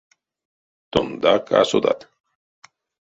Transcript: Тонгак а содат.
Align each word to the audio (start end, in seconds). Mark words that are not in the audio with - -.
Тонгак 0.91 1.45
а 1.59 1.61
содат. 1.69 1.99